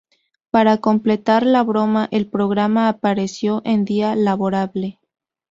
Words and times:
Para 0.49 0.77
completar 0.79 1.45
la 1.45 1.61
broma, 1.61 2.07
el 2.09 2.27
programa 2.27 2.87
apareció 2.89 3.61
un 3.67 3.85
día 3.85 4.15
laborable. 4.15 4.99